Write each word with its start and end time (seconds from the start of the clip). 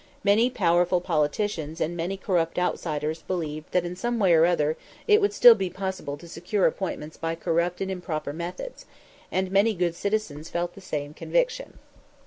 Many 0.23 0.49
powerful 0.49 0.99
politicians 0.99 1.79
and 1.79 1.95
many 1.95 2.17
corrupt 2.17 2.57
outsiders 2.57 3.21
believed 3.21 3.71
that 3.71 3.85
in 3.85 3.95
some 3.95 4.17
way 4.17 4.33
or 4.33 4.47
other 4.47 4.75
it 5.07 5.21
would 5.21 5.31
still 5.31 5.53
be 5.53 5.69
possible 5.69 6.17
to 6.17 6.27
secure 6.27 6.65
appointments 6.65 7.17
by 7.17 7.35
corrupt 7.35 7.81
and 7.81 7.91
improper 7.91 8.33
methods, 8.33 8.87
and 9.31 9.51
many 9.51 9.75
good 9.75 9.93
citizens 9.93 10.49
felt 10.49 10.73
the 10.73 10.81
same 10.81 11.13
conviction. 11.13 11.77